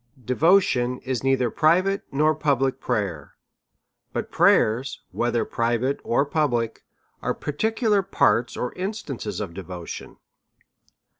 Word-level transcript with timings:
xJevotion 0.25 0.99
is 1.03 1.23
neither 1.23 1.51
private 1.51 2.01
nor 2.11 2.33
public 2.33 2.79
prayer; 2.79 3.35
but 4.13 4.31
pmyers^ 4.31 4.97
whether 5.11 5.45
private 5.45 5.99
or 6.03 6.27
public^ 6.27 6.77
are 7.21 7.35
particular 7.35 8.01
parts 8.01 8.57
or 8.57 8.73
instances 8.73 9.39
of 9.39 9.53
devotion. 9.53 10.17